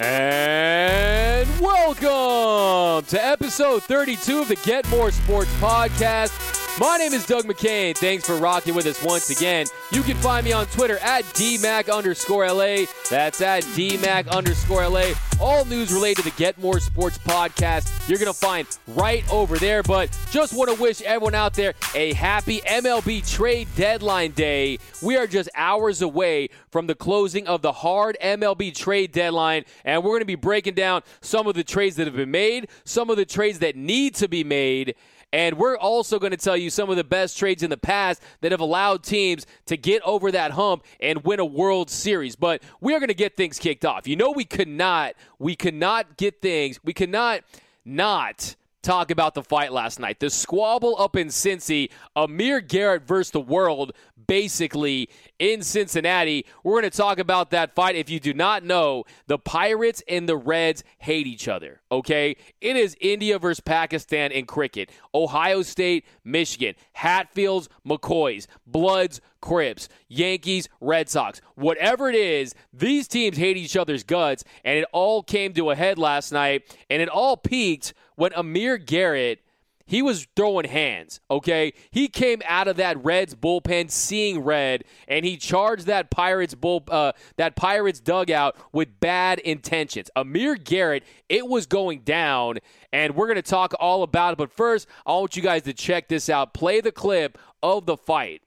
[0.00, 6.32] And welcome to episode 32 of the Get More Sports Podcast.
[6.80, 7.96] My name is Doug McCain.
[7.96, 9.66] Thanks for rocking with us once again.
[9.92, 12.86] You can find me on Twitter at DMAC underscore LA.
[13.08, 15.12] That's at DMAC underscore LA.
[15.40, 19.56] All news related to the Get More Sports podcast, you're going to find right over
[19.56, 19.84] there.
[19.84, 24.80] But just want to wish everyone out there a happy MLB trade deadline day.
[25.00, 30.02] We are just hours away from the closing of the hard MLB trade deadline, and
[30.02, 33.10] we're going to be breaking down some of the trades that have been made, some
[33.10, 34.96] of the trades that need to be made
[35.34, 38.22] and we're also going to tell you some of the best trades in the past
[38.40, 42.36] that have allowed teams to get over that hump and win a World Series.
[42.36, 44.06] But we are going to get things kicked off.
[44.06, 47.42] You know, we could not, we could not get things, we could not
[47.84, 50.20] not talk about the fight last night.
[50.20, 53.92] The squabble up in Cincy, Amir Garrett versus the world,
[54.26, 56.46] basically in Cincinnati.
[56.62, 57.96] We're going to talk about that fight.
[57.96, 62.36] If you do not know, the Pirates and the Reds hate each other, okay?
[62.60, 64.90] It is India versus Pakistan in cricket.
[65.14, 71.42] Ohio State, Michigan, Hatfields, McCoys, Bloods, Crips, Yankees, Red Sox.
[71.54, 75.76] Whatever it is, these teams hate each other's guts, and it all came to a
[75.76, 79.43] head last night, and it all peaked when Amir Garrett
[79.86, 81.72] he was throwing hands, okay?
[81.90, 86.84] He came out of that Reds bullpen seeing red, and he charged that Pirates bull,
[86.88, 90.10] uh, that Pirates dugout with bad intentions.
[90.16, 92.58] Amir Garrett, it was going down,
[92.92, 94.38] and we're going to talk all about it.
[94.38, 96.54] But first, I want you guys to check this out.
[96.54, 98.42] Play the clip of the fight.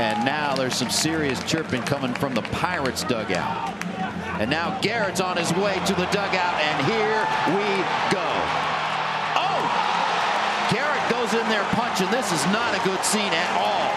[0.00, 3.84] And now there's some serious chirping coming from the Pirates dugout.
[4.40, 7.20] And now Garrett's on his way to the dugout, and here
[7.52, 7.68] we
[8.08, 8.24] go.
[9.36, 9.60] Oh!
[10.72, 11.34] Garrett goes
[12.08, 13.90] This is not a good scene at all.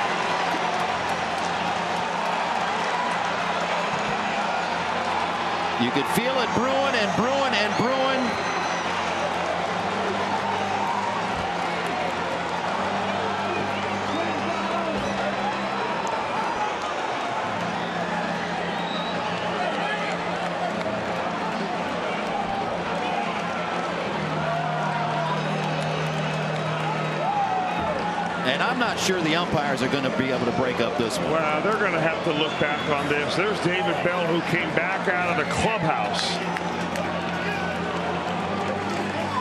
[5.82, 8.53] You could feel it brewing and brewing and brewing.
[28.74, 31.30] I'm not sure the umpires are going to be able to break up this one.
[31.30, 33.36] Well, they're going to have to look back on this.
[33.36, 36.26] There's David Bell who came back out of the clubhouse.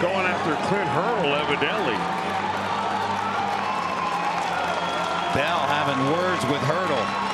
[0.05, 1.97] Going after Clint Hurdle, evidently.
[5.33, 7.32] Bell having words with Hurdle.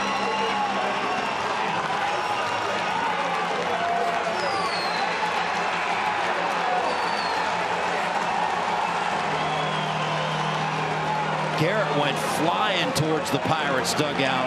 [11.60, 14.46] Garrett went flying towards the Pirates dugout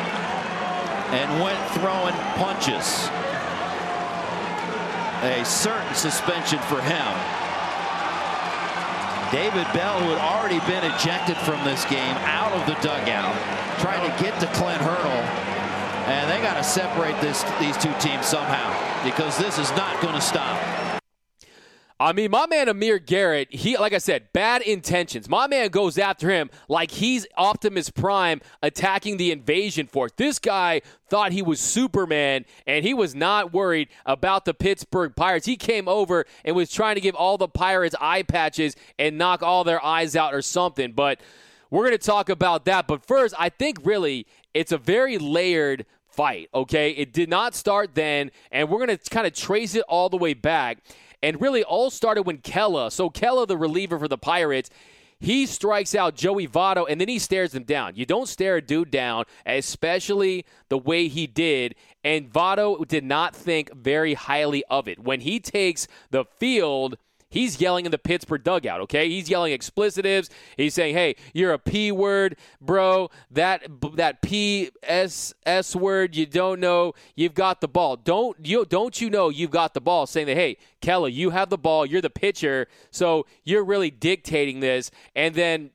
[1.11, 3.09] and went throwing punches.
[5.23, 7.11] A certain suspension for him.
[9.31, 13.35] David Bell, who had already been ejected from this game, out of the dugout,
[13.79, 15.23] trying to get to Clint Hurdle.
[16.07, 18.71] And they got to separate this, these two teams somehow
[19.03, 20.59] because this is not going to stop.
[22.01, 25.29] I mean, my man Amir Garrett, he like I said, bad intentions.
[25.29, 30.11] My man goes after him like he's Optimus Prime attacking the invasion force.
[30.17, 35.45] This guy thought he was Superman and he was not worried about the Pittsburgh Pirates.
[35.45, 39.43] He came over and was trying to give all the Pirates eye patches and knock
[39.43, 40.93] all their eyes out or something.
[40.93, 41.21] But
[41.69, 42.87] we're going to talk about that.
[42.87, 44.25] But first, I think really
[44.55, 46.91] it's a very layered fight, okay?
[46.91, 50.17] It did not start then, and we're going to kind of trace it all the
[50.17, 50.79] way back.
[51.23, 54.69] And really all started when Kela, so Kela, the reliever for the Pirates,
[55.19, 57.95] he strikes out Joey Votto and then he stares him down.
[57.95, 61.75] You don't stare a dude down, especially the way he did.
[62.03, 64.97] And Votto did not think very highly of it.
[64.97, 66.97] When he takes the field–
[67.31, 69.09] he's yelling in the Pittsburgh dugout, okay?
[69.09, 70.29] He's yelling explicitives.
[70.55, 73.09] He's saying, "Hey, you're a P word, bro.
[73.31, 76.93] That that P S S word, you don't know.
[77.15, 77.95] You've got the ball.
[77.95, 81.49] Don't you don't you know you've got the ball?" Saying that, "Hey, Kelly, you have
[81.49, 81.87] the ball.
[81.87, 85.71] You're the pitcher, so you're really dictating this." And then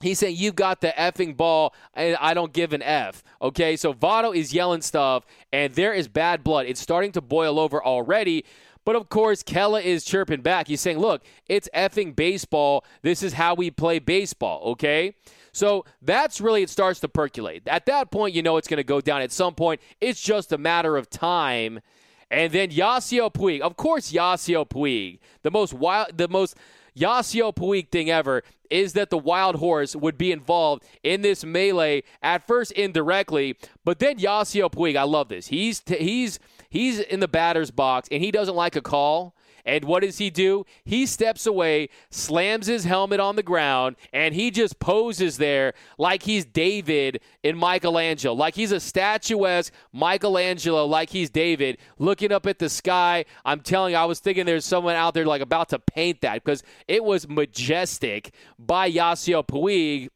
[0.00, 3.24] He's saying you've got the effing ball, and I don't give an F.
[3.42, 6.66] Okay, so Votto is yelling stuff, and there is bad blood.
[6.66, 8.44] It's starting to boil over already.
[8.88, 10.66] But of course, Kela is chirping back.
[10.66, 12.86] He's saying, look, it's effing baseball.
[13.02, 15.12] This is how we play baseball, okay?
[15.52, 17.68] So that's really, it starts to percolate.
[17.68, 19.82] At that point, you know it's going to go down at some point.
[20.00, 21.80] It's just a matter of time.
[22.30, 26.56] And then Yasiel Puig, of course, Yasiel Puig, the most wild, the most
[26.96, 32.04] Yasiel Puig thing ever is that the wild horse would be involved in this melee
[32.22, 35.48] at first indirectly, but then Yasiel Puig, I love this.
[35.48, 36.38] He's t- he's
[36.68, 39.34] he's in the batter's box and he doesn't like a call.
[39.64, 40.64] And what does he do?
[40.82, 46.22] He steps away, slams his helmet on the ground, and he just poses there like
[46.22, 52.58] he's David in Michelangelo, like he's a statuesque Michelangelo, like he's David, looking up at
[52.58, 53.26] the sky.
[53.44, 56.42] I'm telling you, I was thinking there's someone out there like about to paint that
[56.42, 60.08] because it was majestic by Yasiel Puig.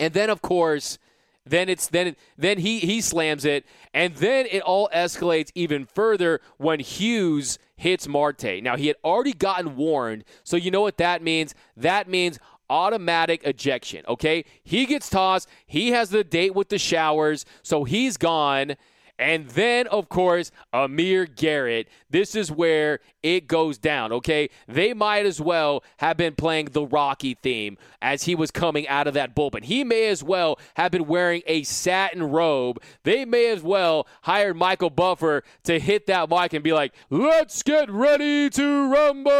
[0.00, 0.98] And then, of course,
[1.46, 3.64] then it's then then he he slams it,
[3.94, 8.62] and then it all escalates even further when Hughes hits Marte.
[8.62, 11.54] Now he had already gotten warned, so you know what that means?
[11.76, 12.38] That means
[12.68, 14.04] automatic ejection.
[14.08, 15.48] Okay, he gets tossed.
[15.66, 18.76] He has the date with the showers, so he's gone.
[19.18, 21.88] And then, of course, Amir Garrett.
[22.10, 24.50] This is where it goes down, okay?
[24.68, 29.06] They might as well have been playing the Rocky theme as he was coming out
[29.06, 29.64] of that bullpen.
[29.64, 32.82] He may as well have been wearing a satin robe.
[33.04, 37.62] They may as well hired Michael Buffer to hit that mic and be like, let's
[37.62, 39.32] get ready to rumble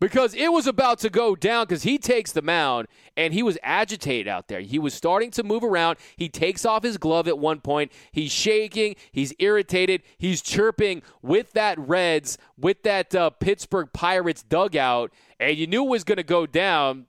[0.00, 2.86] because it was about to go down because he takes the mound
[3.16, 4.60] and he was agitated out there.
[4.60, 5.98] He was starting to move around.
[6.16, 7.92] He takes off his glove at one point.
[8.12, 8.96] He's shaking.
[9.10, 10.02] He's irritated.
[10.16, 15.90] He's chirping with that Reds, with that uh, Pittsburgh Pirates dugout, and you knew it
[15.90, 17.06] was going to go down.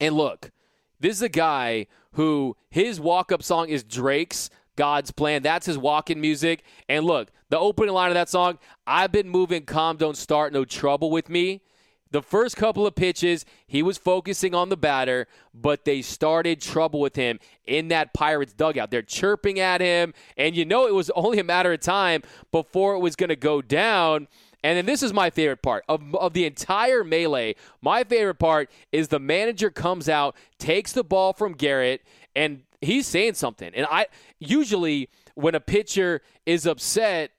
[0.00, 0.50] And look,
[0.98, 4.50] this is a guy who his walk up song is Drake's.
[4.76, 5.42] God's plan.
[5.42, 6.62] That's his walk-in music.
[6.88, 10.64] And look, the opening line of that song, I've been moving calm, don't start no
[10.64, 11.60] trouble with me.
[12.10, 17.00] The first couple of pitches, he was focusing on the batter, but they started trouble
[17.00, 18.90] with him in that Pirates dugout.
[18.90, 22.94] They're chirping at him, and you know it was only a matter of time before
[22.94, 24.26] it was going to go down.
[24.62, 27.54] And then this is my favorite part of, of the entire melee.
[27.80, 32.02] My favorite part is the manager comes out, takes the ball from Garrett,
[32.36, 33.72] and he's saying something.
[33.74, 34.06] And I
[34.38, 37.30] usually when a pitcher is upset,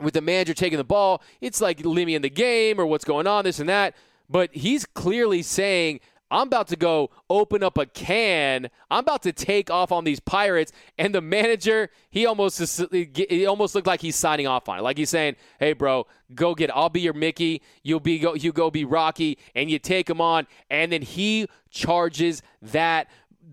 [0.00, 3.04] with the manager taking the ball, it's like leave me in the game or what's
[3.04, 3.94] going on, this and that.
[4.28, 6.00] But he's clearly saying,
[6.30, 8.68] I'm about to go open up a can.
[8.90, 10.72] I'm about to take off on these pirates.
[10.98, 14.82] And the manager, he almost he almost looked like he's signing off on it.
[14.82, 16.74] Like he's saying, "Hey, bro, go get.
[16.74, 17.62] I'll be your Mickey.
[17.84, 18.34] You'll be go.
[18.34, 23.08] You go be Rocky, and you take him on." And then he charges that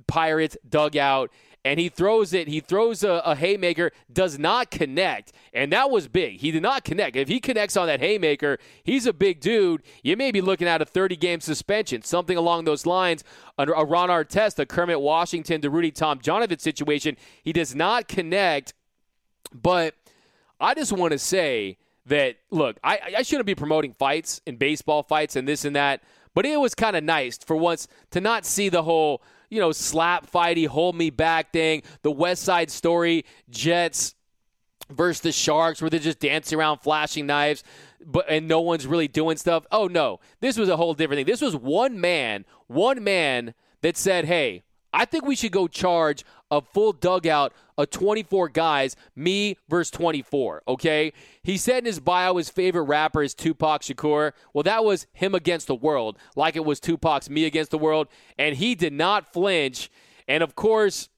[0.08, 1.30] pirates dugout
[1.66, 2.48] and he throws it.
[2.48, 6.40] He throws a, a, haymaker, does not connect, and that was big.
[6.40, 7.16] He did not connect.
[7.16, 9.82] If he connects on that haymaker, he's a big dude.
[10.04, 13.24] You may be looking at a 30 game suspension, something along those lines.
[13.58, 18.08] Under a Ron Artest, a Kermit Washington, to Rudy Tom Tomjanovich situation, he does not
[18.08, 18.74] connect.
[19.54, 19.96] But
[20.60, 25.04] I just want to say that look, I, I shouldn't be promoting fights and baseball
[25.04, 28.46] fights and this and that, but it was kind of nice for once to not
[28.46, 29.22] see the whole
[29.54, 34.16] you know, slap fighty, hold me back thing, the West Side Story, Jets
[34.90, 37.64] versus the Sharks, where they're just dancing around, flashing knives,
[38.04, 39.66] but and no one's really doing stuff.
[39.72, 41.26] Oh no, this was a whole different thing.
[41.26, 46.26] This was one man, one man that said, "Hey, I think we should go charge
[46.54, 51.12] a full dugout of 24 guys, me versus 24, okay?
[51.42, 54.34] He said in his bio his favorite rapper is Tupac Shakur.
[54.54, 58.08] Well, that was him against the world, like it was Tupac's me against the world,
[58.38, 59.90] and he did not flinch.
[60.28, 61.10] And of course,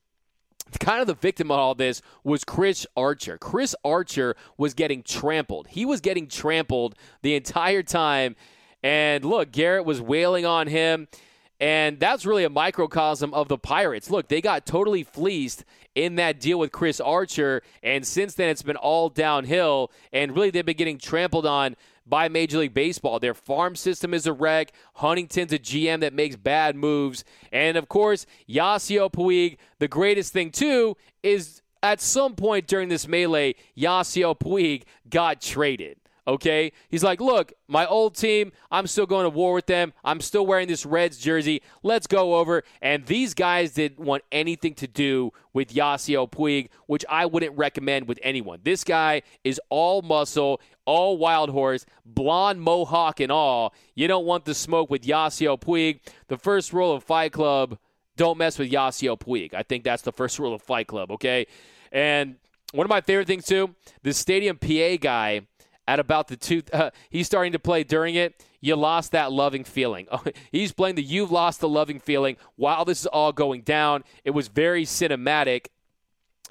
[0.79, 3.37] kind of the victim of all this was Chris Archer.
[3.37, 5.67] Chris Archer was getting trampled.
[5.67, 8.37] He was getting trampled the entire time.
[8.81, 11.09] And look, Garrett was wailing on him.
[11.59, 14.09] And that's really a microcosm of the Pirates.
[14.09, 15.63] Look, they got totally fleeced
[15.95, 17.61] in that deal with Chris Archer.
[17.81, 19.91] And since then, it's been all downhill.
[20.11, 23.19] And really, they've been getting trampled on by Major League Baseball.
[23.19, 24.73] Their farm system is a wreck.
[24.95, 27.23] Huntington's a GM that makes bad moves.
[27.51, 33.07] And of course, Yasiel Puig, the greatest thing, too, is at some point during this
[33.07, 35.97] melee, Yasiel Puig got traded.
[36.27, 36.71] Okay?
[36.89, 39.93] He's like, look, my old team, I'm still going to war with them.
[40.03, 41.61] I'm still wearing this Reds jersey.
[41.83, 42.63] Let's go over.
[42.81, 48.07] And these guys didn't want anything to do with Yasiel Puig, which I wouldn't recommend
[48.07, 48.59] with anyone.
[48.63, 53.73] This guy is all muscle, all wild horse, blonde mohawk and all.
[53.93, 55.99] You don't want the smoke with Yasiel Puig.
[56.27, 57.77] The first rule of Fight Club,
[58.17, 59.53] don't mess with Yasiel Puig.
[59.53, 61.47] I think that's the first rule of Fight Club, okay?
[61.91, 62.37] And
[62.73, 65.41] one of my favorite things, too, the Stadium PA guy–
[65.87, 66.63] at about the two.
[66.71, 68.43] Uh, he's starting to play during it.
[68.61, 70.07] You lost that loving feeling.
[70.51, 74.03] he's playing the you've lost the loving feeling while this is all going down.
[74.23, 75.67] It was very cinematic.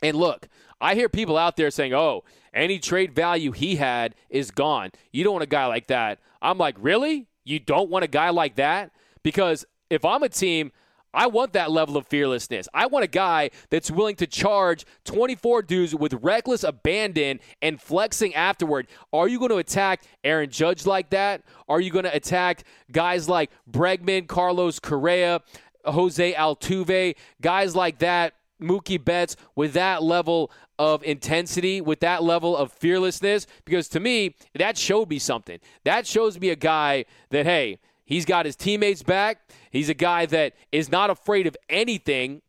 [0.03, 0.49] And look,
[0.81, 2.25] I hear people out there saying, "Oh,
[2.55, 4.91] any trade value he had is gone.
[5.13, 6.21] You don't want a guy like that.
[6.41, 7.27] I'm like, really?
[7.45, 8.93] You don't want a guy like that?
[9.23, 10.71] Because if I'm a team,
[11.15, 12.69] I want that level of fearlessness.
[12.75, 18.35] I want a guy that's willing to charge 24 dudes with reckless abandon and flexing
[18.35, 18.89] afterward.
[19.13, 21.43] Are you going to attack Aaron Judge like that?
[21.69, 25.41] Are you going to attack guys like Bregman, Carlos Correa,
[25.85, 32.57] Jose Altuve, guys like that, Mookie Betts, with that level of intensity, with that level
[32.57, 33.47] of fearlessness?
[33.65, 35.61] Because to me, that showed me something.
[35.85, 39.39] That shows me a guy that, hey, He's got his teammates back.
[39.71, 42.43] He's a guy that is not afraid of anything.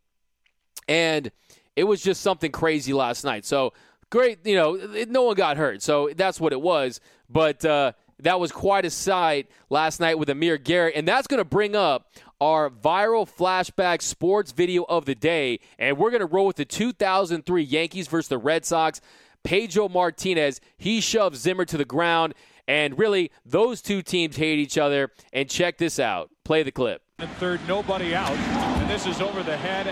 [0.88, 1.32] And
[1.76, 3.46] it was just something crazy last night.
[3.46, 3.74] So
[4.10, 4.76] great, you know,
[5.08, 5.82] no one got hurt.
[5.82, 7.00] So that's what it was.
[7.30, 10.96] But uh, that was quite a sight last night with Amir Garrett.
[10.96, 15.60] And that's going to bring up our viral flashback sports video of the day.
[15.80, 19.02] And we're going to roll with the 2003 Yankees versus the Red Sox.
[19.44, 22.34] Pedro Martinez, he shoves Zimmer to the ground.
[22.68, 25.12] And really, those two teams hate each other.
[25.34, 26.30] And check this out.
[26.44, 27.02] Play the clip.
[27.20, 28.32] And third, nobody out.
[28.32, 29.88] And this is over the head.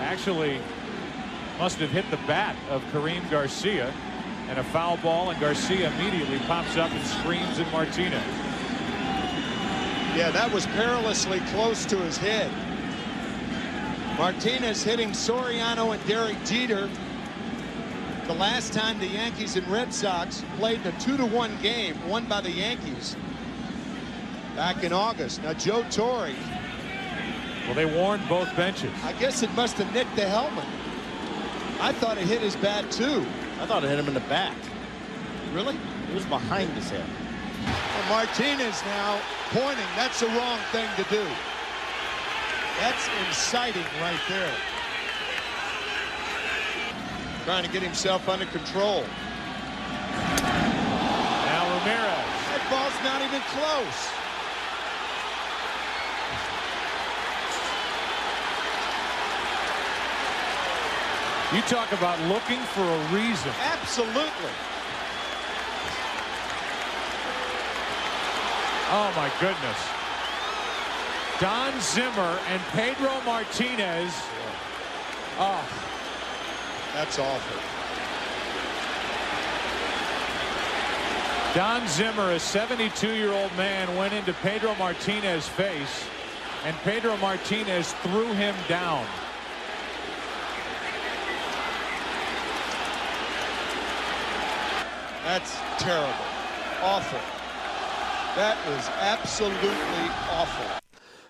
[0.00, 0.58] Actually,
[1.58, 3.92] must have hit the bat of Karim Garcia.
[4.48, 8.22] And a foul ball, and Garcia immediately pops up and screams at Martinez.
[10.14, 12.50] Yeah, that was perilously close to his head.
[14.18, 16.90] Martinez hitting Soriano and Derek Jeter
[18.26, 22.50] the last time the Yankees and Red Sox played a 2-to-1 game won by the
[22.50, 23.16] Yankees
[24.54, 25.42] back in August.
[25.42, 26.30] Now, Joe Torre.
[27.66, 28.92] Well, they warned both benches.
[29.04, 30.66] I guess it must have nicked the helmet.
[31.80, 33.24] I thought it hit his bat, too.
[33.60, 34.56] I thought it hit him in the back.
[35.52, 35.76] Really?
[36.08, 37.08] It was behind his head.
[37.64, 39.86] Well, Martinez now pointing.
[39.96, 41.24] That's the wrong thing to do.
[42.78, 44.52] That's inciting right there
[47.44, 49.04] trying to get himself under control.
[50.42, 52.28] Now Ramirez.
[52.48, 54.22] That ball's not even close.
[61.52, 63.52] You talk about looking for a reason.
[63.60, 64.54] Absolutely.
[68.94, 69.78] Oh, my goodness.
[71.40, 74.14] Don Zimmer and Pedro Martinez.
[75.38, 75.91] Oh,
[76.94, 77.60] that's awful.
[81.54, 86.04] Don Zimmer, a 72-year-old man, went into Pedro Martinez's face,
[86.64, 89.04] and Pedro Martinez threw him down.
[95.24, 96.24] That's terrible.
[96.82, 97.20] Awful.
[98.34, 100.81] That was absolutely awful.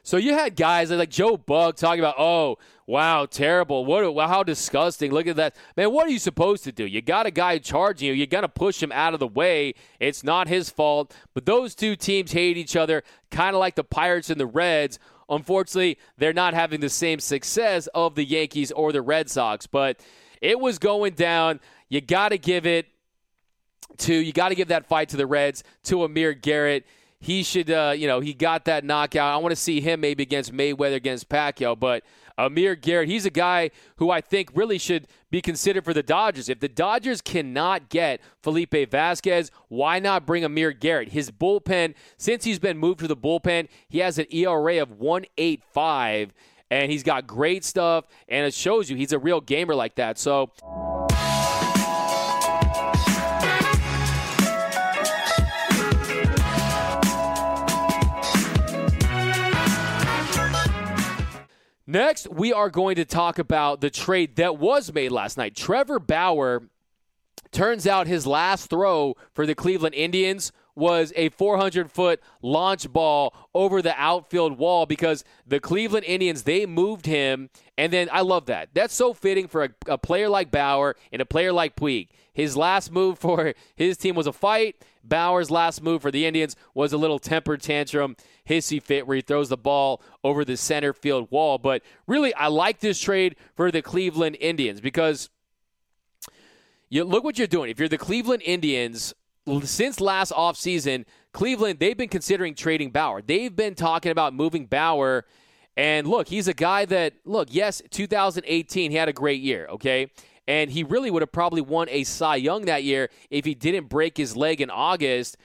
[0.04, 3.84] So you had guys like Joe Buck talking about, oh, wow, terrible.
[3.84, 4.28] What?
[4.28, 5.12] How disgusting.
[5.12, 5.54] Look at that.
[5.76, 6.84] Man, what are you supposed to do?
[6.84, 8.14] You got a guy charging you.
[8.14, 9.74] You got to push him out of the way.
[10.00, 11.14] It's not his fault.
[11.34, 14.98] But those two teams hate each other, kind of like the Pirates and the Reds.
[15.28, 19.68] Unfortunately, they're not having the same success of the Yankees or the Red Sox.
[19.68, 20.00] But
[20.40, 21.60] it was going down.
[21.88, 22.88] You got to give it
[23.98, 26.86] to, you got to give that fight to the Reds, to Amir Garrett
[27.22, 29.32] he should, uh, you know, he got that knockout.
[29.32, 31.78] I want to see him maybe against Mayweather, against Pacquiao.
[31.78, 32.02] But
[32.36, 36.48] Amir Garrett, he's a guy who I think really should be considered for the Dodgers.
[36.48, 41.10] If the Dodgers cannot get Felipe Vasquez, why not bring Amir Garrett?
[41.10, 46.32] His bullpen, since he's been moved to the bullpen, he has an ERA of 185,
[46.72, 50.18] and he's got great stuff, and it shows you he's a real gamer like that.
[50.18, 50.50] So.
[61.92, 65.54] Next, we are going to talk about the trade that was made last night.
[65.54, 66.62] Trevor Bauer
[67.50, 73.34] turns out his last throw for the Cleveland Indians was a 400 foot launch ball
[73.54, 78.46] over the outfield wall because the Cleveland Indians they moved him and then I love
[78.46, 78.70] that.
[78.72, 82.08] That's so fitting for a, a player like Bauer and a player like Puig.
[82.32, 84.76] His last move for his team was a fight.
[85.04, 88.16] Bauer's last move for the Indians was a little temper tantrum,
[88.48, 91.58] hissy fit where he throws the ball over the center field wall.
[91.58, 95.30] But really, I like this trade for the Cleveland Indians because
[96.88, 97.70] you look what you're doing.
[97.70, 99.14] If you're the Cleveland Indians,
[99.64, 103.22] since last offseason, Cleveland, they've been considering trading Bauer.
[103.22, 105.24] They've been talking about moving Bauer.
[105.76, 110.10] And look, he's a guy that, look, yes, 2018, he had a great year, okay?
[110.48, 113.88] And he really would have probably won a Cy Young that year if he didn't
[113.88, 115.36] break his leg in August.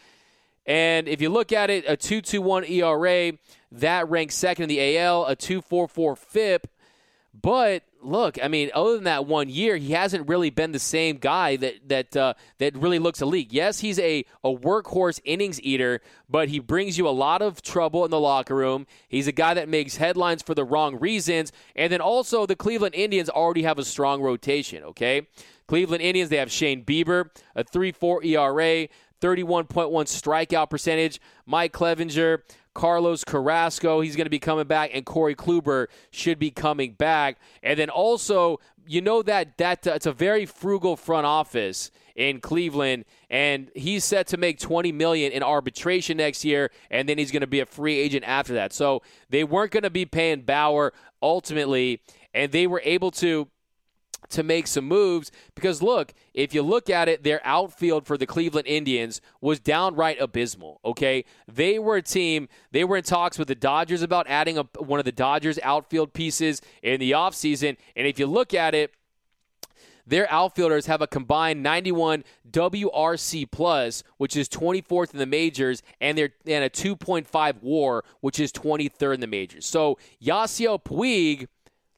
[0.65, 3.37] And if you look at it, a 2.21 ERA,
[3.71, 6.67] that ranks second in the AL, a 2.44 FIP.
[7.39, 11.17] But look, I mean, other than that one year, he hasn't really been the same
[11.17, 13.51] guy that that uh, that really looks elite.
[13.51, 18.05] Yes, he's a a workhorse innings eater, but he brings you a lot of trouble
[18.05, 18.87] in the locker room.
[19.07, 22.95] He's a guy that makes headlines for the wrong reasons, and then also the Cleveland
[22.95, 24.83] Indians already have a strong rotation.
[24.83, 25.27] Okay,
[25.67, 28.87] Cleveland Indians they have Shane Bieber, a three four ERA.
[29.19, 31.19] 31.1 strikeout percentage.
[31.47, 32.43] Mike Clevinger,
[32.77, 37.39] Carlos Carrasco, he's going to be coming back, and Corey Kluber should be coming back.
[37.63, 42.39] And then also, you know that that uh, it's a very frugal front office in
[42.39, 47.31] Cleveland, and he's set to make 20 million in arbitration next year, and then he's
[47.31, 48.73] going to be a free agent after that.
[48.73, 52.03] So they weren't going to be paying Bauer ultimately,
[52.35, 53.47] and they were able to
[54.29, 58.25] to make some moves because look, if you look at it, their outfield for the
[58.25, 60.79] Cleveland Indians was downright abysmal.
[60.83, 62.47] Okay, they were a team.
[62.71, 66.13] They were in talks with the Dodgers about adding a, one of the Dodgers outfield
[66.13, 67.77] pieces in the offseason.
[67.95, 68.93] and if you look at it.
[70.09, 76.17] Their outfielders have a combined 91 WRC plus, which is 24th in the majors, and
[76.17, 79.65] they're and a 2.5 WAR, which is 23rd in the majors.
[79.65, 81.49] So Yasiel Puig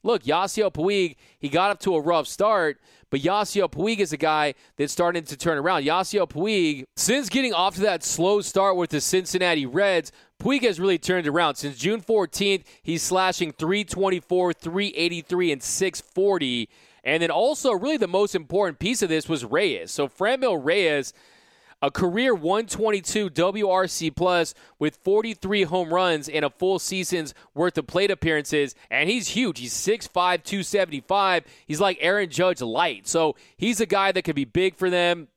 [0.02, 2.78] Look, Yasiel Puig, he got up to a rough start,
[3.10, 5.84] but Yasiel Puig is a guy that's starting to turn around.
[5.84, 10.80] Yasiel Puig, since getting off to that slow start with the Cincinnati Reds, Puig has
[10.80, 11.56] really turned around.
[11.56, 16.68] Since June 14th, he's slashing 324, 383, and 640.
[17.04, 19.90] And then also, really the most important piece of this was Reyes.
[19.90, 21.12] So Franmil Reyes–
[21.82, 27.86] a career 122 WRC plus with 43 home runs and a full season's worth of
[27.86, 28.74] plate appearances.
[28.90, 29.58] And he's huge.
[29.58, 31.44] He's 6'5, 275.
[31.66, 33.08] He's like Aaron Judge light.
[33.08, 35.28] So he's a guy that could be big for them.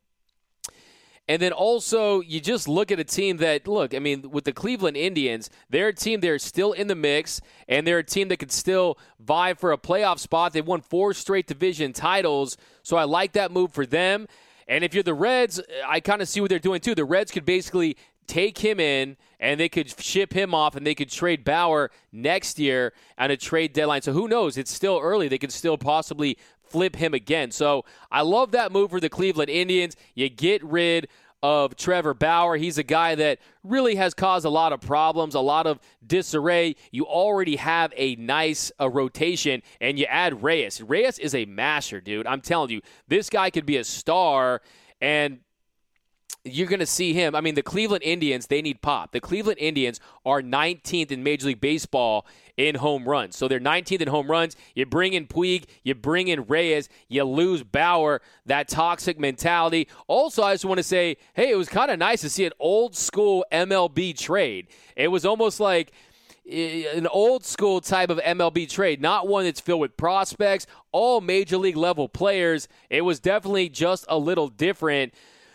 [1.26, 4.52] And then also, you just look at a team that, look, I mean, with the
[4.52, 8.40] Cleveland Indians, they're a team they're still in the mix, and they're a team that
[8.40, 10.52] could still vie for a playoff spot.
[10.52, 14.28] They've won four straight division titles, so I like that move for them.
[14.68, 16.96] And if you're the Reds, I kind of see what they're doing too.
[16.96, 20.96] The Reds could basically take him in and they could ship him off and they
[20.96, 24.02] could trade Bauer next year on a trade deadline.
[24.02, 24.58] So who knows?
[24.58, 25.28] It's still early.
[25.28, 27.52] They could still possibly flip him again.
[27.52, 29.96] So I love that move for the Cleveland Indians.
[30.16, 31.08] You get rid
[31.44, 32.56] of Trevor Bauer.
[32.56, 36.78] He's a guy that really has caused a lot of problems, a lot of disarray.
[36.92, 40.82] You already have a nice a rotation, and you add Reyes.
[40.82, 42.26] Reyes is a masher, dude.
[42.26, 44.62] I'm telling you, this guy could be a star,
[45.02, 45.40] and
[46.46, 47.36] you're going to see him.
[47.36, 49.12] I mean, the Cleveland Indians, they need pop.
[49.12, 52.26] The Cleveland Indians are 19th in Major League Baseball
[52.58, 53.36] in home runs.
[53.36, 54.56] So they're 19th in home runs.
[54.76, 59.88] You bring in Puig, you bring in Reyes, you lose Bauer, that toxic mentality.
[60.08, 62.54] Also, I just want to say, hey, it was kind of nice to see an
[62.60, 64.68] old school MLB trade.
[64.96, 65.92] It was almost like
[66.52, 71.58] an old school type of MLB trade, not one that's filled with prospects, all major
[71.58, 72.68] league level players.
[72.90, 75.14] It was definitely just a little different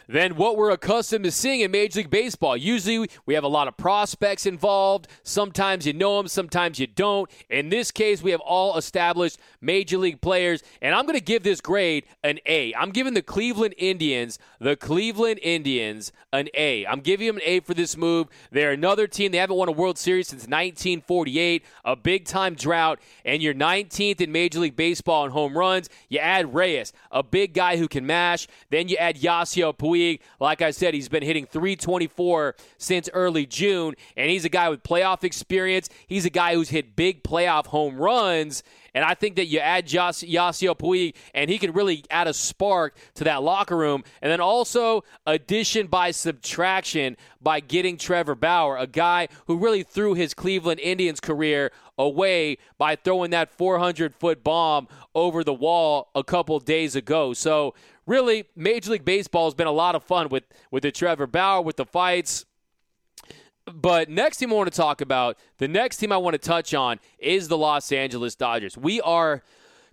[0.09, 2.57] than what we're accustomed to seeing in Major League Baseball.
[2.57, 5.07] Usually we have a lot of prospects involved.
[5.23, 7.31] Sometimes you know them, sometimes you don't.
[7.51, 11.42] In this case, we have all established Major League players, and I'm going to give
[11.42, 12.73] this grade an A.
[12.75, 16.87] I'm giving the Cleveland Indians, the Cleveland Indians, an A.
[16.87, 18.29] I'm giving them an A for this move.
[18.51, 19.33] They're another team.
[19.33, 24.23] They haven't won a World Series since 1948, a big time drought, and you're 19th
[24.23, 25.90] in Major League Baseball in home runs.
[26.09, 28.49] You add Reyes, a big guy who can mash.
[28.71, 29.97] Then you add Yasiel Puig
[30.40, 34.82] Like I said, he's been hitting 324 since early June, and he's a guy with
[34.82, 35.88] playoff experience.
[36.06, 38.62] He's a guy who's hit big playoff home runs.
[38.98, 42.34] And I think that you add Jas- Yasiel Puig, and he can really add a
[42.34, 44.02] spark to that locker room.
[44.20, 50.14] And then also addition by subtraction by getting Trevor Bauer, a guy who really threw
[50.14, 56.24] his Cleveland Indians career away by throwing that 400 foot bomb over the wall a
[56.24, 57.32] couple days ago.
[57.34, 61.28] So really, Major League Baseball has been a lot of fun with, with the Trevor
[61.28, 62.46] Bauer, with the fights.
[63.74, 66.74] But next team I want to talk about, the next team I want to touch
[66.74, 68.76] on is the Los Angeles Dodgers.
[68.76, 69.42] We are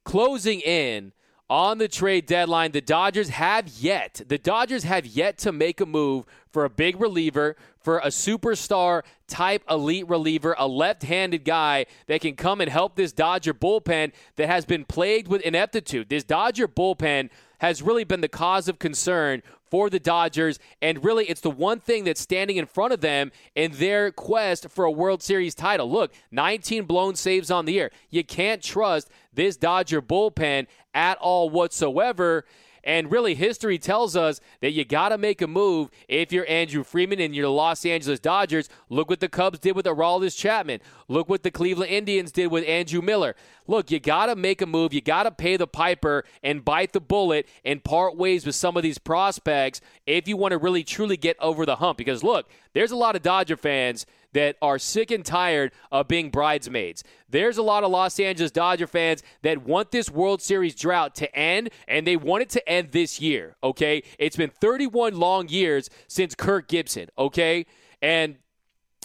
[0.03, 1.13] closing in
[1.49, 2.71] on the trade deadline.
[2.71, 6.99] The Dodgers have yet, the Dodgers have yet to make a move for a big
[6.99, 12.71] reliever, for a superstar type elite reliever, a left handed guy that can come and
[12.71, 16.09] help this Dodger bullpen that has been plagued with ineptitude.
[16.09, 20.59] This Dodger bullpen has really been the cause of concern for the Dodgers.
[20.81, 24.69] And really, it's the one thing that's standing in front of them in their quest
[24.69, 25.89] for a World Series title.
[25.89, 27.91] Look, 19 blown saves on the year.
[28.09, 32.45] You can't trust this Dodger bullpen at all whatsoever.
[32.85, 36.83] And really, history tells us that you got to make a move if you're Andrew
[36.83, 38.69] Friedman and you're the Los Angeles Dodgers.
[38.89, 40.81] Look what the Cubs did with Aroldis Chapman.
[41.07, 43.35] Look what the Cleveland Indians did with Andrew Miller.
[43.65, 44.93] Look, you got to make a move.
[44.93, 48.77] You got to pay the piper and bite the bullet and part ways with some
[48.77, 51.97] of these prospects if you want to really truly get over the hump.
[51.97, 56.29] Because look, there's a lot of Dodger fans that are sick and tired of being
[56.29, 57.05] bridesmaids.
[57.29, 61.33] There's a lot of Los Angeles Dodger fans that want this World Series drought to
[61.33, 64.03] end, and they want it to end this year, okay?
[64.19, 67.65] It's been 31 long years since Kirk Gibson, okay?
[68.01, 68.35] And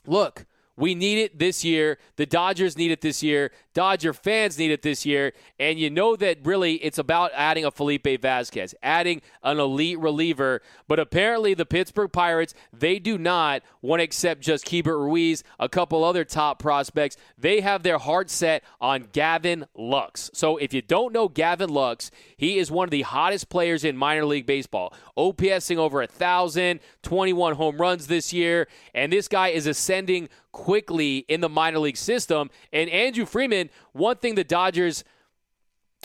[0.04, 0.46] look,
[0.80, 1.98] we need it this year.
[2.16, 3.52] The Dodgers need it this year.
[3.74, 5.32] Dodger fans need it this year.
[5.58, 10.62] And you know that really it's about adding a Felipe Vasquez, adding an elite reliever.
[10.88, 15.68] But apparently, the Pittsburgh Pirates, they do not want to accept just Keibert Ruiz, a
[15.68, 17.16] couple other top prospects.
[17.36, 20.30] They have their heart set on Gavin Lux.
[20.32, 23.98] So if you don't know Gavin Lux, he is one of the hottest players in
[23.98, 24.94] minor league baseball.
[25.16, 28.66] OPSing over a thousand, 21 home runs this year.
[28.94, 32.50] And this guy is ascending quickly in the minor league system.
[32.72, 35.04] And Andrew Friedman, one thing the Dodgers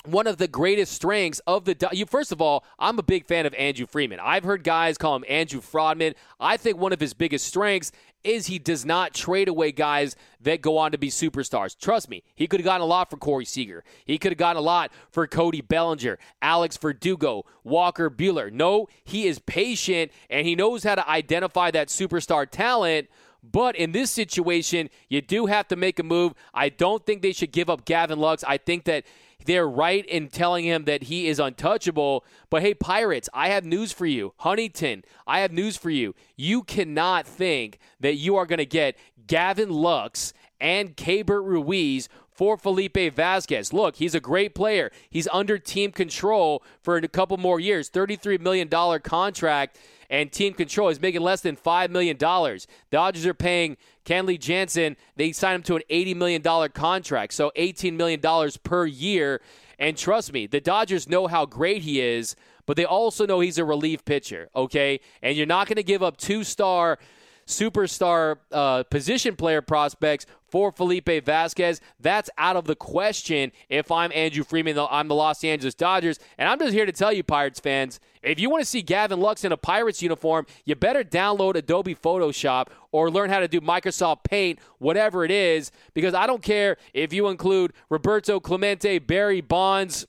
[0.03, 3.45] one of the greatest strengths of the you first of all i'm a big fan
[3.45, 7.13] of andrew friedman i've heard guys call him andrew fraudman i think one of his
[7.13, 7.91] biggest strengths
[8.25, 11.77] is he does not trade away guys that go on to be superstars.
[11.77, 13.84] Trust me, he could have gotten a lot for Corey Seager.
[14.03, 18.51] He could have gotten a lot for Cody Bellinger, Alex Verdugo, Walker Buehler.
[18.51, 23.08] No, he is patient and he knows how to identify that superstar talent
[23.51, 26.34] but in this situation, you do have to make a move.
[26.53, 28.43] I don't think they should give up Gavin Lux.
[28.43, 29.05] I think that
[29.45, 32.25] they're right in telling him that he is untouchable.
[32.49, 34.34] But hey, Pirates, I have news for you.
[34.38, 36.15] Huntington, I have news for you.
[36.36, 42.58] You cannot think that you are going to get Gavin Lux and Keibert Ruiz for
[42.58, 43.71] Felipe Vasquez.
[43.71, 44.91] Look, he's a great player.
[45.10, 49.77] He's under team control for a couple more years, $33 million contract
[50.10, 50.89] and team control.
[50.89, 52.18] He's making less than $5 million.
[52.18, 57.94] Dodgers are paying Kenley Jansen, they signed him to an $80 million contract, so $18
[57.94, 58.22] million
[58.63, 59.41] per year.
[59.80, 63.58] And trust me, the Dodgers know how great he is, but they also know he's
[63.58, 65.00] a relief pitcher, okay?
[65.22, 67.00] And you're not going to give up two star
[67.47, 71.81] superstar uh, position player prospects for Felipe Vasquez.
[71.99, 76.19] That's out of the question if I'm Andrew Friedman, I'm the Los Angeles Dodgers.
[76.38, 79.19] And I'm just here to tell you, Pirates fans, if you want to see Gavin
[79.19, 83.62] Lux in a Pirates uniform, you better download Adobe Photoshop or learn how to do
[83.62, 89.41] Microsoft Paint, whatever it is, because I don't care if you include Roberto Clemente, Barry
[89.41, 90.08] Bonds,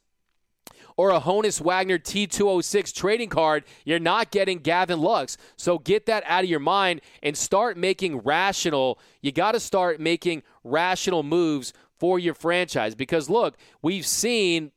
[0.96, 5.36] or a Honus Wagner T206 trading card, you're not getting Gavin Lux.
[5.56, 8.98] So get that out of your mind and start making rational.
[9.20, 14.72] You got to start making rational moves for your franchise because look, we've seen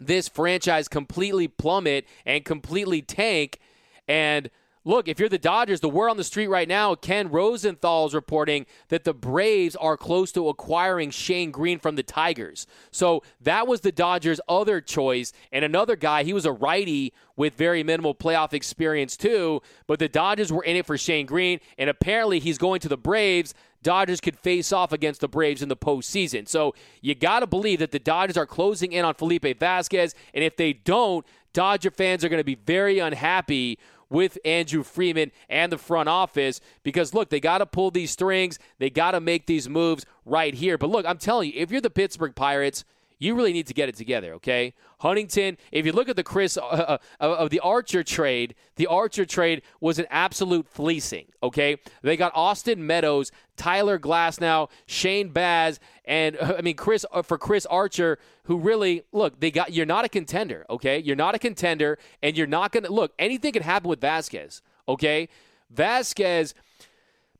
[0.00, 3.60] this franchise completely plummet and completely tank
[4.08, 4.50] and
[4.86, 8.14] Look, if you're the Dodgers, the word on the street right now, Ken Rosenthal is
[8.14, 12.66] reporting that the Braves are close to acquiring Shane Greene from the Tigers.
[12.90, 15.32] So that was the Dodgers' other choice.
[15.50, 20.08] And another guy, he was a righty with very minimal playoff experience too, but the
[20.08, 23.54] Dodgers were in it for Shane Greene, and apparently he's going to the Braves.
[23.82, 26.46] Dodgers could face off against the Braves in the postseason.
[26.46, 30.44] So you got to believe that the Dodgers are closing in on Felipe Vasquez, and
[30.44, 33.78] if they don't, Dodger fans are going to be very unhappy
[34.14, 38.60] with Andrew Friedman and the front office because, look, they got to pull these strings.
[38.78, 40.78] They got to make these moves right here.
[40.78, 42.84] But look, I'm telling you, if you're the Pittsburgh Pirates,
[43.18, 44.74] you really need to get it together, okay?
[44.98, 48.86] Huntington, if you look at the Chris uh, uh, uh, of the Archer trade, the
[48.86, 51.78] Archer trade was an absolute fleecing, okay?
[52.02, 57.66] They got Austin Meadows, Tyler Glasnow, Shane Baz, and I mean Chris uh, for Chris
[57.66, 60.98] Archer, who really look, they got you're not a contender, okay?
[60.98, 63.12] You're not a contender, and you're not gonna look.
[63.18, 65.28] Anything can happen with Vasquez, okay?
[65.70, 66.54] Vasquez.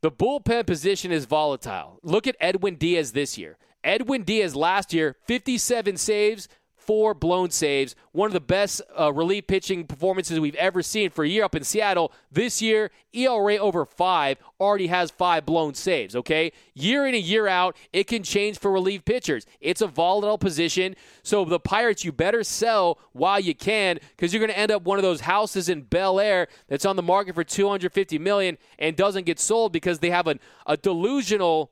[0.00, 1.98] The bullpen position is volatile.
[2.02, 3.56] Look at Edwin Diaz this year.
[3.84, 6.48] Edwin Diaz last year, 57 saves,
[6.84, 7.94] four blown saves.
[8.12, 11.54] One of the best uh, relief pitching performances we've ever seen for a year up
[11.54, 12.12] in Seattle.
[12.30, 16.52] This year, ERA over five already has five blown saves, okay?
[16.74, 19.46] Year in and year out, it can change for relief pitchers.
[19.60, 20.94] It's a volatile position.
[21.22, 24.82] So the Pirates, you better sell while you can because you're going to end up
[24.82, 28.96] one of those houses in Bel Air that's on the market for 250 million and
[28.96, 31.70] doesn't get sold because they have an, a delusional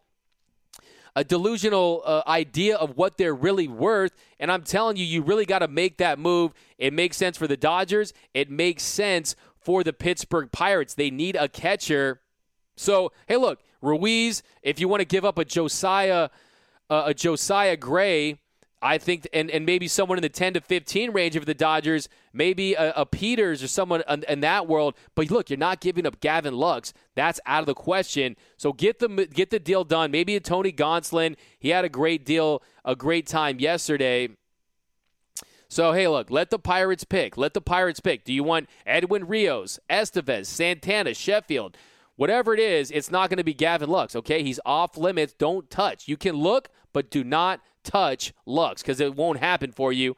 [1.14, 4.12] a delusional uh, idea of what they're really worth.
[4.40, 6.52] And I'm telling you, you really got to make that move.
[6.78, 8.12] It makes sense for the Dodgers.
[8.34, 10.94] It makes sense for the Pittsburgh Pirates.
[10.94, 12.20] They need a catcher.
[12.76, 16.30] So, hey, look, Ruiz, if you want to give up a Josiah,
[16.88, 18.38] uh, a Josiah Gray,
[18.84, 22.08] I think, and, and maybe someone in the 10 to 15 range of the Dodgers,
[22.32, 24.96] maybe a, a Peters or someone in, in, that world.
[25.14, 26.92] But look, you're not giving up Gavin Lux.
[27.14, 28.36] That's out of the question.
[28.56, 30.10] So get the get the deal done.
[30.10, 31.36] Maybe a Tony Gonsolin.
[31.60, 34.30] He had a great deal, a great time yesterday.
[35.68, 37.36] So hey, look, let the Pirates pick.
[37.36, 38.24] Let the Pirates pick.
[38.24, 41.76] Do you want Edwin Rios, Estevez, Santana, Sheffield?
[42.16, 44.42] Whatever it is, it's not going to be Gavin Lux, okay?
[44.42, 45.32] He's off limits.
[45.32, 46.08] Don't touch.
[46.08, 50.16] You can look, but do not touch Lux because it won't happen for you.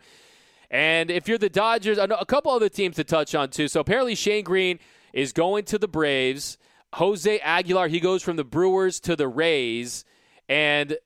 [0.71, 3.69] And if you're the Dodgers, a couple other teams to touch on too.
[3.69, 4.79] So apparently Shane Greene
[5.13, 6.59] is going to the Braves.
[6.95, 10.05] Jose Aguilar, he goes from the Brewers to the Rays.
[10.49, 10.97] And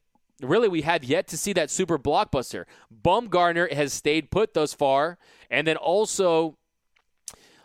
[0.43, 2.65] really, we have yet to see that super blockbuster.
[3.03, 5.19] Bumgarner has stayed put thus far.
[5.51, 6.58] And then also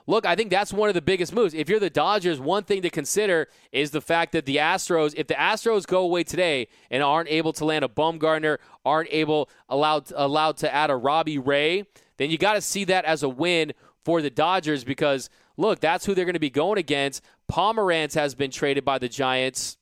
[0.07, 1.53] look, I think that's one of the biggest moves.
[1.53, 5.27] If you're the Dodgers, one thing to consider is the fact that the Astros, if
[5.27, 10.11] the Astros go away today and aren't able to land a Bumgarner, aren't able allowed
[10.15, 11.85] allowed to add a Robbie Ray,
[12.17, 16.05] then you got to see that as a win for the Dodgers because look, that's
[16.05, 17.23] who they're going to be going against.
[17.51, 19.77] Pomeranz has been traded by the Giants.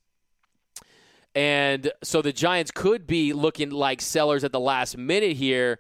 [1.34, 5.80] And so the Giants could be looking like sellers at the last minute here.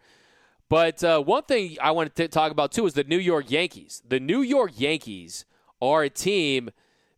[0.71, 4.01] But uh, one thing I wanted to talk about too is the New York Yankees.
[4.07, 5.43] The New York Yankees
[5.81, 6.69] are a team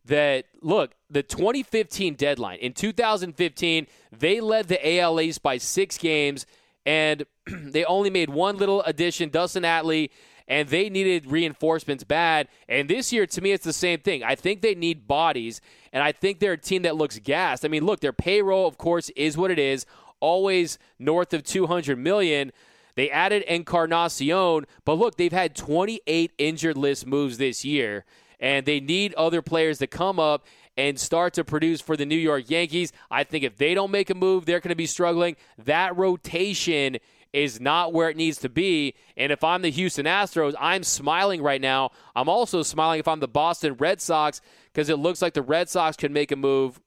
[0.06, 6.46] that look the 2015 deadline in 2015 they led the AL East by six games
[6.84, 10.10] and they only made one little addition, Dustin Ackley,
[10.48, 12.48] and they needed reinforcements bad.
[12.68, 14.24] And this year, to me, it's the same thing.
[14.24, 15.60] I think they need bodies,
[15.92, 17.64] and I think they're a team that looks gassed.
[17.64, 19.86] I mean, look, their payroll, of course, is what it is,
[20.18, 22.50] always north of 200 million.
[22.96, 28.04] They added Encarnacion, but look, they've had 28 injured list moves this year,
[28.38, 30.44] and they need other players to come up
[30.76, 32.92] and start to produce for the New York Yankees.
[33.10, 35.36] I think if they don't make a move, they're going to be struggling.
[35.58, 36.98] That rotation
[37.32, 38.94] is not where it needs to be.
[39.16, 41.90] And if I'm the Houston Astros, I'm smiling right now.
[42.14, 44.40] I'm also smiling if I'm the Boston Red Sox
[44.72, 46.80] because it looks like the Red Sox can make a move.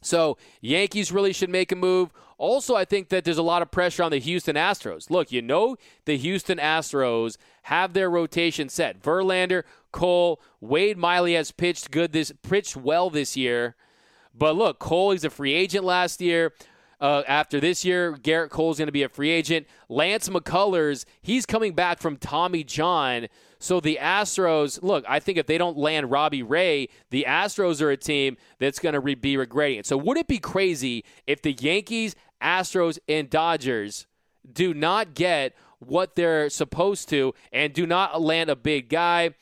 [0.00, 2.10] So, Yankees really should make a move.
[2.38, 5.10] Also, I think that there's a lot of pressure on the Houston Astros.
[5.10, 9.02] Look, you know the Houston Astros have their rotation set.
[9.02, 13.74] Verlander, Cole, Wade Miley has pitched good this pitched well this year.
[14.32, 16.52] But look, Cole is a free agent last year.
[17.00, 19.66] Uh, after this year, Gerrit Cole's going to be a free agent.
[19.88, 23.28] Lance McCullers, he's coming back from Tommy John.
[23.60, 27.90] So the Astros, look, I think if they don't land Robbie Ray, the Astros are
[27.90, 29.86] a team that's going to re- be regretting it.
[29.86, 34.06] So would it be crazy if the Yankees Astros, and Dodgers
[34.50, 39.34] do not get what they're supposed to and do not land a big guy.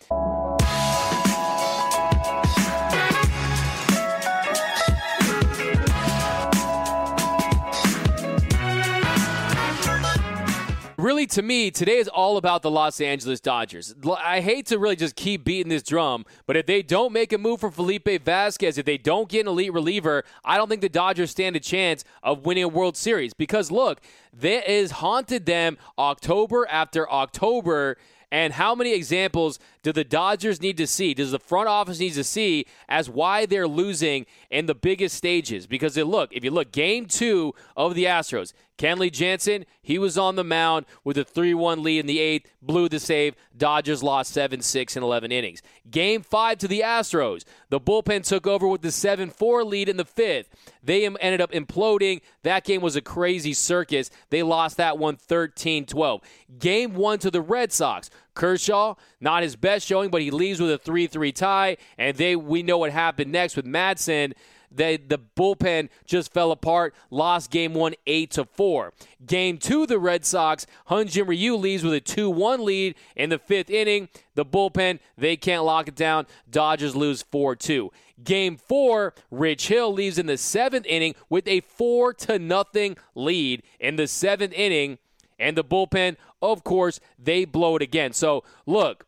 [11.31, 13.95] To me, today is all about the Los Angeles Dodgers.
[14.23, 17.39] I hate to really just keep beating this drum, but if they don't make a
[17.39, 20.89] move for Felipe Vasquez, if they don't get an elite reliever, I don't think the
[20.89, 23.35] Dodgers stand a chance of winning a World Series.
[23.35, 24.01] Because look,
[24.33, 27.97] that has haunted them October after October.
[28.33, 31.15] And how many examples do the Dodgers need to see?
[31.15, 35.69] Does the front office need to see as why they're losing in the biggest stages?
[35.69, 40.19] Because they look, if you look, game two of the Astros, Kenley Jansen, he was
[40.19, 43.37] on the mound with a 3 1 lead in the eighth, blew the save.
[43.57, 45.63] Dodgers lost 7 6 in 11 innings.
[45.89, 47.45] Game five to the Astros.
[47.71, 50.49] The bullpen took over with the 7 4 lead in the fifth.
[50.83, 52.21] They ended up imploding.
[52.43, 54.11] That game was a crazy circus.
[54.31, 56.21] They lost that one 13 12.
[56.59, 58.11] Game one to the Red Sox.
[58.37, 61.77] Kershaw, not his best showing, but he leaves with a 3 3 tie.
[61.99, 64.35] And they we know what happened next with Madson.
[64.71, 66.95] They, the bullpen just fell apart.
[67.11, 68.93] Lost game one, eight to four.
[69.25, 70.67] Game two, the Red Sox.
[70.91, 74.09] Hyun-Jin Ryu leads with a 2-1 lead in the fifth inning.
[74.35, 76.27] The bullpen they can't lock it down.
[76.51, 77.91] Dodgers lose 4-2.
[78.23, 83.63] Game four, Rich Hill leaves in the seventh inning with a four to nothing lead
[83.79, 84.99] in the seventh inning.
[85.39, 86.17] And the bullpen,
[86.53, 88.13] of course, they blow it again.
[88.13, 89.07] So look,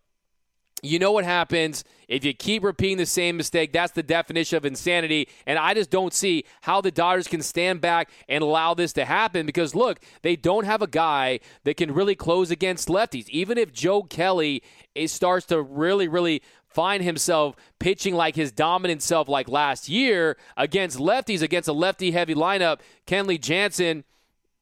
[0.83, 3.73] you know what happens if you keep repeating the same mistake.
[3.73, 5.29] That's the definition of insanity.
[5.47, 9.05] And I just don't see how the Dodgers can stand back and allow this to
[9.05, 13.29] happen because, look, they don't have a guy that can really close against lefties.
[13.29, 14.63] Even if Joe Kelly
[15.07, 20.99] starts to really, really find himself pitching like his dominant self like last year against
[20.99, 24.05] lefties, against a lefty heavy lineup, Kenley Jansen.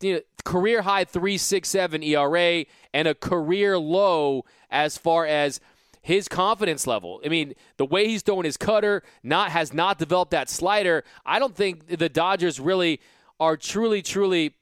[0.00, 5.60] You know, career high 367 ERA and a career low as far as
[6.02, 7.20] his confidence level.
[7.24, 11.02] I mean, the way he's throwing his cutter not has not developed that slider.
[11.24, 13.00] I don't think the Dodgers really
[13.40, 14.54] are truly, truly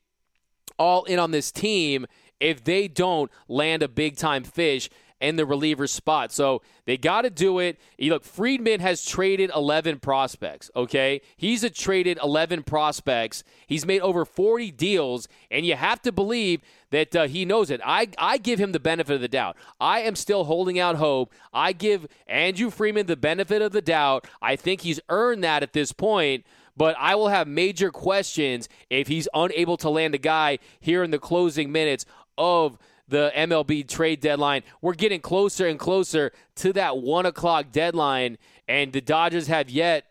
[0.79, 2.07] all in on this team
[2.41, 4.89] if they don't land a big time fish
[5.25, 6.31] in the reliever spot.
[6.33, 7.81] So they got to do it.
[7.97, 11.23] You look, Friedman has traded 11 prospects, okay?
[11.37, 13.43] He's a traded 11 prospects.
[13.67, 16.61] He's made over 40 deals, and you have to believe
[16.91, 17.81] that uh, he knows it.
[17.83, 19.57] I, I give him the benefit of the doubt.
[19.81, 21.33] I am still holding out hope.
[21.55, 24.27] I give Andrew Friedman the benefit of the doubt.
[24.43, 26.45] I think he's earned that at this point
[26.77, 31.13] but I will have major questions if he's unable to land a guy here in
[31.13, 32.05] the closing minutes
[32.37, 34.63] of the MLB trade deadline.
[34.81, 38.39] We're getting closer and closer to that one o'clock deadline,
[38.69, 40.07] and the Dodgers have yet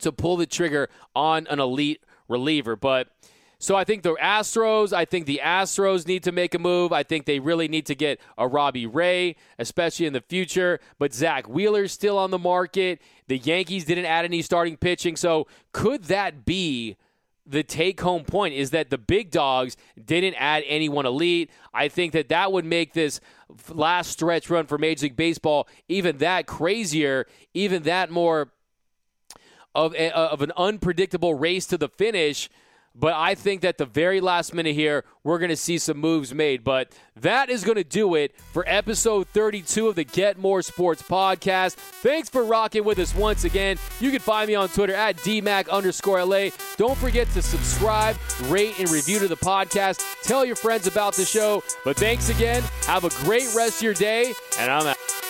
[0.00, 2.76] to pull the trigger on an elite reliever.
[2.76, 3.08] But
[3.58, 6.92] so I think the Astros, I think the Astros need to make a move.
[6.92, 10.80] I think they really need to get a Robbie Ray, especially in the future.
[10.98, 13.02] But Zack Wheeler's still on the market.
[13.28, 15.14] The Yankees didn't add any starting pitching.
[15.14, 16.96] So could that be
[17.46, 21.50] the take home point is that the big dogs didn't add anyone elite.
[21.74, 23.20] I think that that would make this
[23.68, 28.52] last stretch run for Major League Baseball even that crazier, even that more
[29.74, 32.48] of, a, of an unpredictable race to the finish
[32.94, 36.34] but I think that the very last minute here, we're going to see some moves
[36.34, 36.64] made.
[36.64, 41.02] But that is going to do it for episode 32 of the Get More Sports
[41.02, 41.74] podcast.
[41.74, 43.78] Thanks for rocking with us once again.
[44.00, 46.48] You can find me on Twitter at DMAC underscore LA.
[46.76, 50.02] Don't forget to subscribe, rate, and review to the podcast.
[50.22, 51.62] Tell your friends about the show.
[51.84, 52.62] But thanks again.
[52.86, 55.29] Have a great rest of your day, and I'm out.